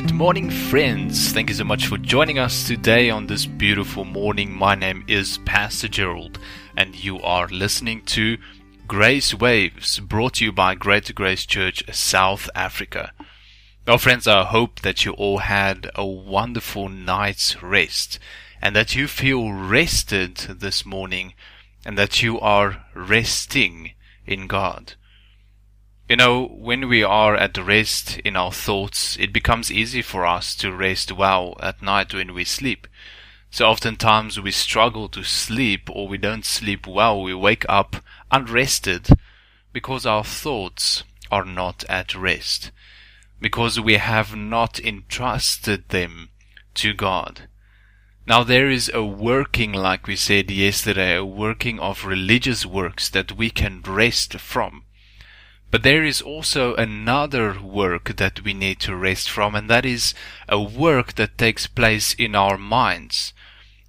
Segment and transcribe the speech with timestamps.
[0.00, 1.32] good morning, friends.
[1.32, 4.52] Thank you so much for joining us today on this beautiful morning.
[4.52, 6.38] My name is Pastor Gerald,
[6.76, 8.38] and you are listening to
[8.86, 13.12] Grace Waves, brought to you by Greater Grace Church South Africa.
[13.88, 18.20] Well, friends, I hope that you all had a wonderful night's rest,
[18.62, 21.34] and that you feel rested this morning,
[21.84, 23.94] and that you are resting
[24.24, 24.94] in God.
[26.08, 30.54] You know, when we are at rest in our thoughts, it becomes easy for us
[30.54, 32.86] to rest well at night when we sleep.
[33.50, 37.22] So oftentimes we struggle to sleep or we don't sleep well.
[37.22, 37.96] We wake up
[38.30, 39.08] unrested
[39.74, 42.70] because our thoughts are not at rest.
[43.38, 46.30] Because we have not entrusted them
[46.76, 47.50] to God.
[48.26, 53.32] Now there is a working, like we said yesterday, a working of religious works that
[53.32, 54.84] we can rest from.
[55.70, 60.14] But there is also another work that we need to rest from, and that is
[60.48, 63.34] a work that takes place in our minds.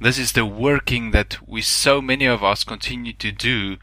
[0.00, 3.78] This is the working that we so many of us continue to do,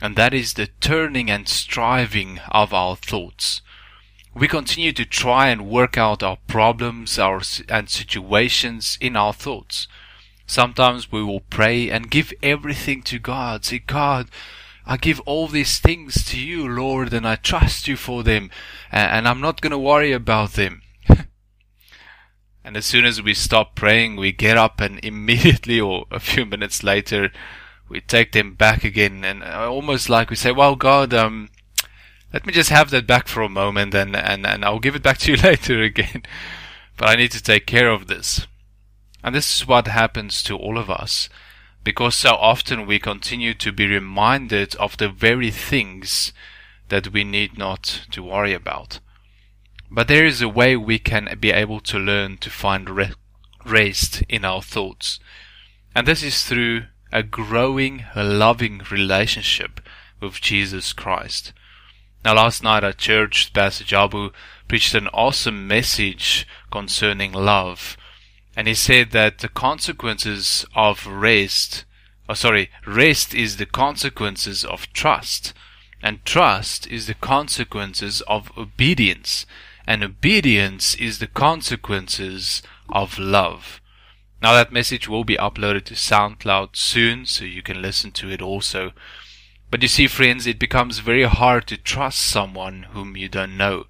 [0.00, 3.62] and that is the turning and striving of our thoughts.
[4.32, 9.88] We continue to try and work out our problems our, and situations in our thoughts.
[10.46, 13.64] Sometimes we will pray and give everything to God.
[13.64, 14.28] Say, God,
[14.86, 18.50] I give all these things to you, Lord, and I trust you for them,
[18.92, 20.82] and I'm not going to worry about them.
[22.64, 26.44] and as soon as we stop praying, we get up and immediately, or a few
[26.44, 27.30] minutes later,
[27.88, 31.48] we take them back again, and almost like we say, "Well, God, um,
[32.32, 35.02] let me just have that back for a moment, and and and I'll give it
[35.02, 36.22] back to you later again."
[36.96, 38.46] but I need to take care of this.
[39.22, 41.28] And this is what happens to all of us
[41.84, 46.32] because so often we continue to be reminded of the very things
[46.88, 48.98] that we need not to worry about.
[49.90, 53.12] But there is a way we can be able to learn to find re-
[53.64, 55.20] rest in our thoughts.
[55.94, 59.80] And this is through a growing, loving relationship
[60.20, 61.52] with Jesus Christ.
[62.24, 64.32] Now last night at church, Pastor Jabu
[64.66, 67.96] preached an awesome message concerning love.
[68.56, 71.84] And he said that the consequences of rest,
[72.28, 75.52] oh sorry, rest is the consequences of trust.
[76.02, 79.46] And trust is the consequences of obedience.
[79.86, 83.80] And obedience is the consequences of love.
[84.40, 88.42] Now that message will be uploaded to SoundCloud soon, so you can listen to it
[88.42, 88.92] also.
[89.70, 93.86] But you see, friends, it becomes very hard to trust someone whom you don't know.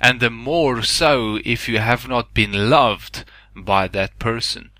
[0.00, 3.24] And the more so if you have not been loved
[3.64, 4.70] by that person.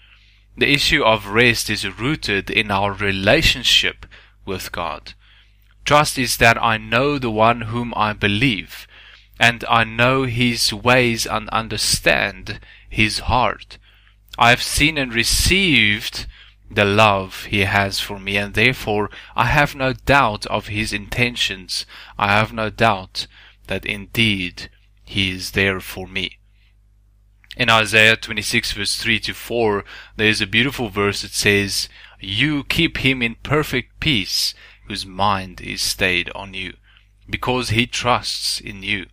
[0.56, 4.06] The issue of rest is rooted in our relationship
[4.44, 5.14] with God.
[5.84, 8.86] Trust is that I know the one whom I believe,
[9.38, 13.78] and I know his ways and understand his heart.
[14.38, 16.26] I have seen and received
[16.70, 21.86] the love he has for me, and therefore I have no doubt of his intentions.
[22.18, 23.26] I have no doubt
[23.66, 24.70] that indeed
[25.04, 26.38] he is there for me.
[27.56, 29.82] In Isaiah 26 verse 3 to 4,
[30.16, 31.88] there is a beautiful verse that says,
[32.20, 34.52] You keep him in perfect peace,
[34.86, 36.74] whose mind is stayed on you,
[37.30, 39.06] because he trusts in you.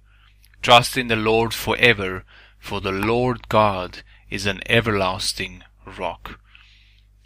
[0.61, 2.25] Trust in the Lord forever,
[2.59, 5.63] for the Lord God is an everlasting
[5.97, 6.37] rock.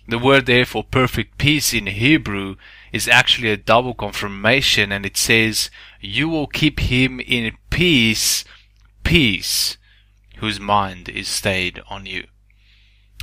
[0.07, 2.57] The word there for perfect peace in Hebrew
[2.93, 8.45] is actually a double confirmation and it says, You will keep him in peace,
[9.03, 9.77] peace
[10.37, 12.27] whose mind is stayed on you.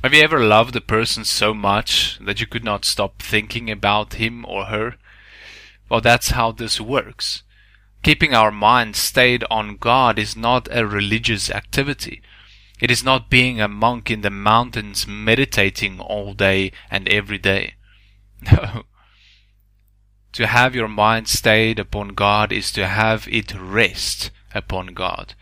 [0.02, 4.14] Have you ever loved a person so much that you could not stop thinking about
[4.14, 4.96] him or her?
[5.88, 7.43] Well, that's how this works.
[8.02, 12.20] Keeping our mind stayed on God is not a religious activity.
[12.81, 17.75] It is not being a monk in the mountains meditating all day and every day.
[18.52, 18.82] No.
[20.32, 25.34] To have your mind stayed upon God is to have it rest upon God.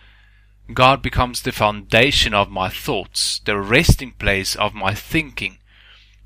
[0.74, 5.58] God becomes the foundation of my thoughts, the resting place of my thinking,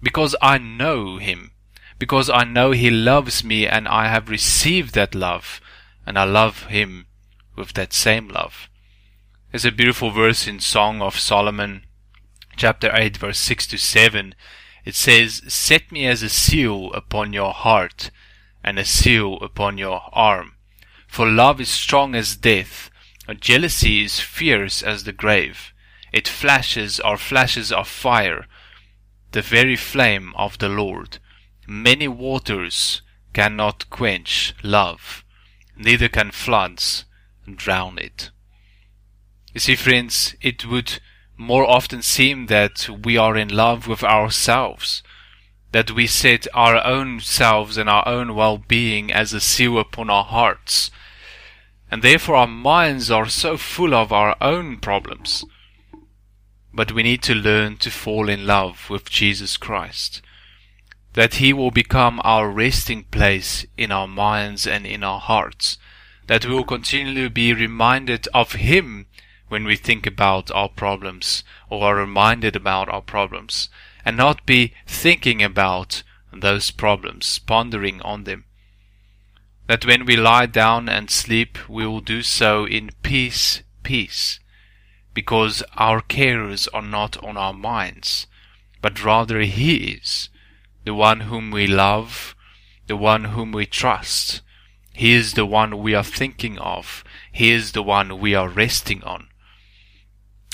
[0.02, 1.52] because I know Him,
[1.98, 5.60] because I know He loves me and I have received that love,
[6.04, 7.06] and I love Him
[7.56, 8.68] with that same love.
[9.50, 11.84] There's a beautiful verse in Song of Solomon,
[12.56, 14.34] chapter 8, verse 6 to 7.
[14.84, 18.10] It says, Set me as a seal upon your heart,
[18.62, 20.56] and a seal upon your arm.
[21.06, 22.90] For love is strong as death,
[23.34, 25.72] Jealousy is fierce as the grave.
[26.12, 28.46] It flashes or flashes of fire,
[29.32, 31.18] the very flame of the Lord.
[31.66, 33.02] Many waters
[33.32, 35.24] cannot quench love,
[35.76, 37.04] neither can floods
[37.54, 38.30] drown it.
[39.52, 41.00] You see, friends, it would
[41.36, 45.02] more often seem that we are in love with ourselves,
[45.72, 50.24] that we set our own selves and our own well-being as a seal upon our
[50.24, 50.90] hearts,
[51.90, 55.44] and therefore our minds are so full of our own problems.
[56.72, 60.20] But we need to learn to fall in love with Jesus Christ,
[61.14, 65.78] that He will become our resting place in our minds and in our hearts,
[66.26, 69.06] that we will continually be reminded of Him
[69.48, 73.68] when we think about our problems or are reminded about our problems
[74.04, 78.44] and not be thinking about those problems, pondering on them.
[79.66, 84.38] That when we lie down and sleep, we will do so in peace, peace,
[85.12, 88.26] because our cares are not on our minds,
[88.80, 90.28] but rather He is,
[90.84, 92.36] the one whom we love,
[92.86, 94.42] the one whom we trust.
[94.92, 97.04] He is the one we are thinking of.
[97.32, 99.28] He is the one we are resting on.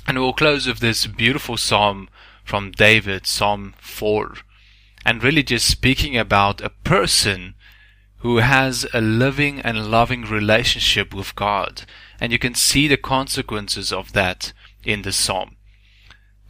[0.06, 2.08] And we'll close with this beautiful psalm
[2.44, 4.34] from David, Psalm 4,
[5.04, 7.54] and really just speaking about a person
[8.22, 11.82] who has a living and loving relationship with God.
[12.20, 14.52] And you can see the consequences of that
[14.84, 15.56] in the psalm.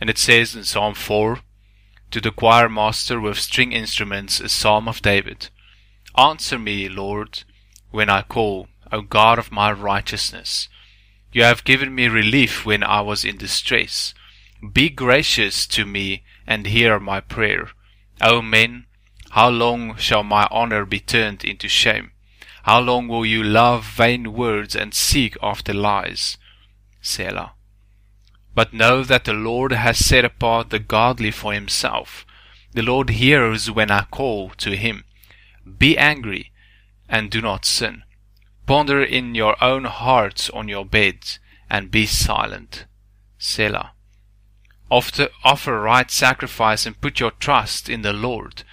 [0.01, 1.41] And it says in Psalm 4,
[2.11, 5.49] to the choir master with string instruments, a psalm of David.
[6.17, 7.45] Answer me, Lord,
[7.91, 10.69] when I call, O God of my righteousness.
[11.33, 14.13] You have given me relief when I was in distress.
[14.73, 17.71] Be gracious to me and hear my prayer.
[18.21, 18.85] O men,
[19.33, 22.11] how long shall my honor be turned into shame?
[22.65, 26.37] How long will you love vain words and seek after lies?
[27.01, 27.55] Selah.
[28.55, 32.27] But know that the Lord has set apart the godly for himself.
[32.75, 35.05] The Lord hears when I call to him.
[35.79, 36.53] Be angry
[37.09, 38.03] and do not sin.
[38.67, 41.39] Ponder in your own hearts on your beds,
[41.71, 42.85] and be silent.
[43.39, 43.93] Selah.
[44.91, 48.65] Offer, offer right sacrifice and put your trust in the Lord.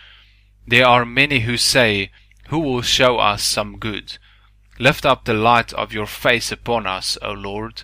[0.69, 2.11] There are many who say,
[2.49, 4.19] Who will show us some good?
[4.77, 7.81] Lift up the light of your face upon us, O Lord.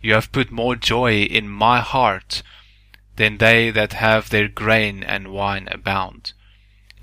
[0.00, 2.42] You have put more joy in my heart
[3.16, 6.32] than they that have their grain and wine abound.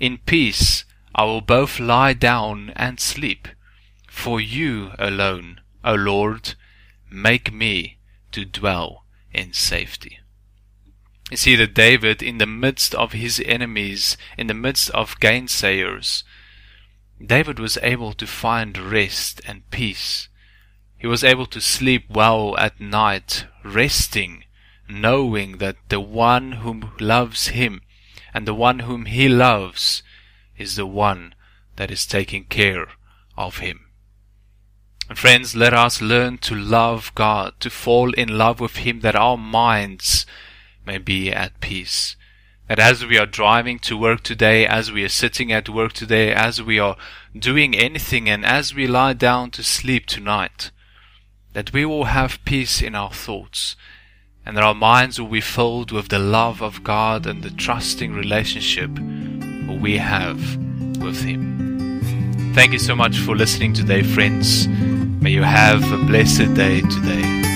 [0.00, 3.46] In peace I will both lie down and sleep.
[4.08, 6.54] For you alone, O Lord,
[7.08, 7.98] make me
[8.32, 10.18] to dwell in safety.
[11.30, 16.22] You see that David, in the midst of his enemies, in the midst of gainsayers,
[17.24, 20.28] David was able to find rest and peace.
[20.98, 24.44] He was able to sleep well at night, resting,
[24.88, 27.82] knowing that the one whom loves him
[28.32, 30.02] and the one whom he loves
[30.56, 31.34] is the one
[31.76, 32.88] that is taking care
[33.36, 33.86] of him.
[35.08, 39.14] And friends, let us learn to love God, to fall in love with Him, that
[39.14, 40.26] our minds
[40.86, 42.16] may be at peace.
[42.68, 46.32] That as we are driving to work today, as we are sitting at work today,
[46.32, 46.96] as we are
[47.38, 50.70] doing anything, and as we lie down to sleep tonight,
[51.52, 53.76] that we will have peace in our thoughts,
[54.44, 58.12] and that our minds will be filled with the love of God and the trusting
[58.12, 58.90] relationship
[59.80, 60.56] we have
[61.00, 62.52] with Him.
[62.54, 64.66] Thank you so much for listening today, friends.
[64.68, 67.55] May you have a blessed day today.